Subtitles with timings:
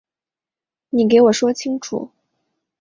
[0.89, 2.09] 你给我说清楚